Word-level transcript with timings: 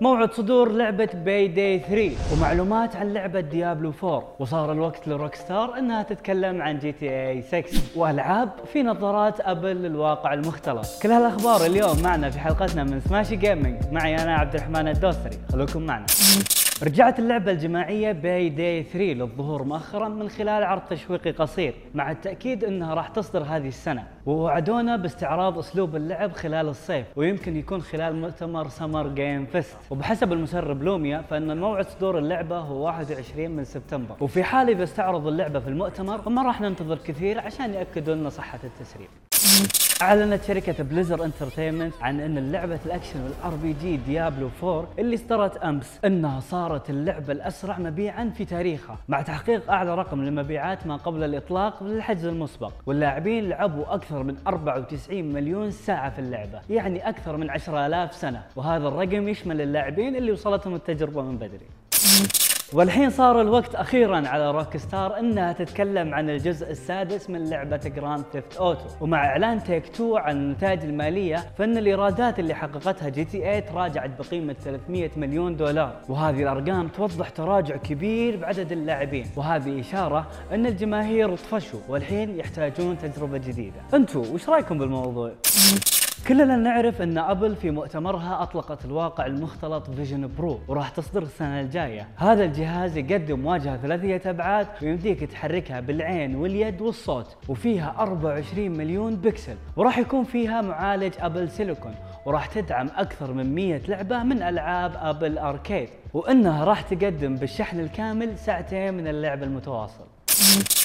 موعد 0.00 0.32
صدور 0.32 0.72
لعبة 0.72 1.08
Payday 1.14 1.78
3 1.78 2.10
ومعلومات 2.32 2.96
عن 2.96 3.12
لعبة 3.12 3.40
Diablo 3.40 3.92
4 4.04 4.28
وصار 4.38 4.72
الوقت 4.72 5.08
ل 5.08 5.34
Rockstar 5.34 5.78
إنها 5.78 6.02
تتكلم 6.02 6.62
عن 6.62 6.78
GTA 6.78 7.42
6 7.42 7.62
وألعاب 7.96 8.50
في 8.72 8.82
نظارات 8.82 9.40
Apple 9.40 9.76
للواقع 9.76 10.34
المختلط 10.34 10.86
كل 11.02 11.10
هالأخبار 11.10 11.66
اليوم 11.66 12.02
معنا 12.02 12.30
في 12.30 12.38
حلقتنا 12.38 12.84
من 12.84 13.00
سماشي 13.00 13.36
جيمنج 13.36 13.82
معي 13.92 14.22
أنا 14.22 14.34
عبد 14.34 14.54
الرحمن 14.54 14.88
الدوسري. 14.88 15.38
خلوكم 15.52 15.82
معنا. 15.82 16.06
رجعت 16.82 17.18
اللعبة 17.18 17.52
الجماعية 17.52 18.12
Payday 18.12 18.82
3 18.82 18.98
للظهور 18.98 19.62
مؤخرا 19.62 20.08
من 20.08 20.28
خلال 20.28 20.64
عرض 20.64 20.82
تشويقي 20.82 21.30
قصير 21.30 21.74
مع 21.94 22.10
التأكيد 22.10 22.64
إنها 22.64 22.94
راح 22.94 23.08
تصدر 23.08 23.42
هذه 23.42 23.68
السنة. 23.68 24.06
ووعدونا 24.26 24.96
باستعراض 24.96 25.58
أسلوب 25.58 25.96
اللعب 25.96 26.32
خلال 26.32 26.68
الصيف 26.68 27.06
ويمكن 27.16 27.56
يكون 27.56 27.82
خلال 27.82 28.16
مؤتمر 28.16 28.68
Summer 28.68 29.08
Game 29.08 29.46
Fest 29.46 29.76
وبحسب 29.90 30.32
المسرب 30.32 30.82
لوميا 30.82 31.22
فإن 31.30 31.58
موعد 31.58 31.88
صدور 31.88 32.18
اللعبة 32.18 32.58
هو 32.58 32.84
21 32.84 33.50
من 33.50 33.64
سبتمبر. 33.64 34.16
وفي 34.20 34.42
حال 34.42 34.70
إذا 34.70 34.84
استعرضوا 34.84 35.30
اللعبة 35.30 35.60
في 35.60 35.68
المؤتمر 35.68 36.18
فما 36.18 36.42
راح 36.42 36.60
ننتظر 36.60 36.98
كثير 36.98 37.40
عشان 37.40 37.74
يأكدوا 37.74 38.14
لنا 38.14 38.28
صحة 38.28 38.60
التسريب. 38.64 39.08
أعلنت 40.02 40.42
شركة 40.42 40.84
Blizzard 40.84 41.24
Entertainment 41.24 41.94
عن 42.00 42.20
أن 42.20 42.38
اللعبة 42.38 42.78
ال 42.86 43.20
action 43.24 43.54
وال 43.62 43.72
RPG 43.72 43.96
Diablo 43.96 44.50
4 44.62 44.88
اللي 44.98 45.14
اصدرت 45.14 45.56
أمس 45.56 45.98
إنها 46.04 46.40
صارت 46.40 46.90
اللعبة 46.90 47.32
الأسرع 47.32 47.78
مبيعا 47.78 48.32
في 48.36 48.44
تاريخها 48.44 48.98
مع 49.08 49.22
تحقيق 49.22 49.70
أعلى 49.70 49.94
رقم 49.94 50.22
للمبيعات 50.22 50.86
ما 50.86 50.96
قبل 50.96 51.24
الإطلاق 51.24 51.82
للحجز 51.82 52.24
المسبق. 52.24 52.72
واللاعبين 52.86 53.48
لعبوا 53.48 53.94
أكثر 53.94 54.22
من 54.22 54.36
94 54.46 55.24
مليون 55.32 55.70
ساعة 55.70 56.10
في 56.10 56.18
اللعبة 56.18 56.60
يعني 56.70 57.08
أكثر 57.08 57.36
من 57.36 57.50
10000 57.50 58.14
سنة. 58.14 58.42
وهذا 58.56 58.88
الرقم 58.88 59.28
يشمل 59.28 59.60
اللاعبين 59.60 60.16
اللي 60.16 60.32
وصلتهم 60.32 60.74
التجربة 60.74 61.22
من 61.22 61.36
بدري. 61.36 61.66
والحين 62.72 63.10
صار 63.10 63.40
الوقت 63.40 63.74
أخيرا 63.74 64.28
على 64.28 64.50
Rockstar 64.50 65.18
إنها 65.18 65.52
تتكلم 65.52 66.14
عن 66.14 66.30
الجزء 66.30 66.70
السادس 66.70 67.30
من 67.30 67.50
لعبة 67.50 67.76
Grand 67.76 68.24
Theft 68.32 68.56
Auto 68.56 68.84
ومع 69.00 69.26
إعلان 69.26 69.62
Take-Two 69.62 70.16
عن 70.16 70.36
النتائج 70.36 70.82
المالية 70.82 71.46
فإن 71.58 71.76
الإيرادات 71.78 72.38
اللي 72.38 72.54
حققتها 72.54 73.08
GTA 73.08 73.60
تراجعت 73.60 74.10
بقيمة 74.18 74.52
300 74.64 75.10
مليون 75.16 75.56
دولار. 75.56 75.96
وهذه 76.08 76.42
الأرقام 76.42 76.88
توضح 76.88 77.28
تراجع 77.28 77.76
كبير 77.76 78.36
بعدد 78.36 78.72
اللاعبين. 78.72 79.26
وهذه 79.36 79.80
إشارة 79.80 80.26
إن 80.52 80.66
الجماهير 80.66 81.36
طفشوا 81.36 81.80
والحين 81.88 82.38
يحتاجون 82.38 82.98
تجربة 82.98 83.38
جديدة. 83.38 83.80
أنتم 83.94 84.20
وش 84.20 84.48
رأيكم 84.48 84.78
بالموضوع؟ 84.78 85.32
كلنا 86.24 86.56
نعرف 86.56 87.02
أن 87.02 87.18
Apple 87.18 87.56
في 87.56 87.70
مؤتمرها 87.70 88.42
أطلقت 88.42 88.84
الواقع 88.84 89.26
المختلط 89.26 89.90
Vision 89.90 90.30
Pro 90.38 90.60
وراح 90.68 90.88
تصدر 90.88 91.22
السنة 91.22 91.60
الجاية. 91.60 92.08
هذا 92.16 92.44
الجهاز 92.44 92.96
يقدم 92.96 93.46
واجهة 93.46 93.76
ثلاثية 93.76 94.30
ابعاد 94.30 94.66
ويمديك 94.82 95.24
تحركها 95.24 95.80
بالعين 95.80 96.36
واليد 96.36 96.80
والصوت 96.80 97.36
وفيها 97.48 97.94
24 97.98 98.70
مليون 98.70 99.16
بكسل. 99.16 99.56
وراح 99.76 99.98
يكون 99.98 100.24
فيها 100.24 100.60
معالج 100.60 101.14
Apple 101.18 101.50
Silicon 101.50 101.94
وراح 102.26 102.46
تدعم 102.46 102.88
أكثر 102.96 103.32
من 103.32 103.54
100 103.54 103.80
لعبة 103.88 104.22
من 104.22 104.42
ألعاب 104.42 104.92
Apple 104.96 105.38
Arcade. 105.38 105.88
وإنها 106.14 106.64
راح 106.64 106.80
تقدم 106.80 107.36
بالشحن 107.36 107.80
الكامل 107.80 108.38
ساعتين 108.38 108.94
من 108.94 109.08
اللعب 109.08 109.42
المتواصل. 109.42 110.15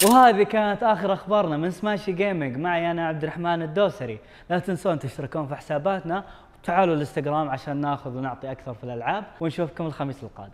وهذه 0.03 0.43
كانت 0.43 0.83
آخر 0.83 1.13
أخبارنا 1.13 1.57
من 1.57 1.71
سماشي 1.71 2.11
جيمنج 2.11 2.57
معي 2.57 2.91
أنا 2.91 3.07
عبد 3.07 3.23
الرحمن 3.23 3.61
الدوسري. 3.61 4.19
لا 4.49 4.59
تنسون 4.59 4.99
تشتركون 4.99 5.47
في 5.47 5.55
حساباتنا. 5.55 6.23
وتعالوا 6.63 6.95
الإنستغرام 6.95 7.49
عشان 7.49 7.77
ناخذ 7.77 8.17
ونعطي 8.17 8.51
أكثر 8.51 8.73
في 8.73 8.83
الألعاب. 8.83 9.23
ونشوفكم 9.41 9.85
الخميس 9.85 10.23
القادم. 10.23 10.49